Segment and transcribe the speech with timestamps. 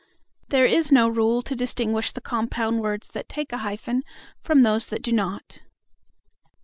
[0.49, 4.01] There is no rule to distinguish the compound words that take a hyphen
[4.41, 5.61] from those that do not.